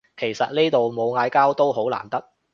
[0.17, 2.31] 其實呢度冇嗌交都好難得